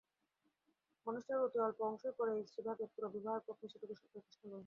[1.07, 4.59] মানুষটার অতি অল্প অংশই পড়ে স্ত্রী ভাগে, পুরো বিবাহের পক্ষে সেটুকু যথেষ্ট নয়।